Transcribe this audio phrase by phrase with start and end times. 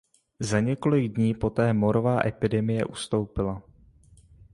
[0.39, 3.63] Za několik dní poté morová epidemie ustoupila.